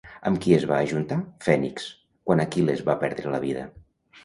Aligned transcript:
Amb 0.27 0.39
qui 0.45 0.53
es 0.55 0.63
va 0.71 0.79
ajuntar, 0.85 1.17
Fènix, 1.49 1.87
quan 2.31 2.43
Aquil·les 2.47 2.83
va 2.91 2.99
perdre 3.07 3.37
la 3.37 3.45
vida? 3.49 3.71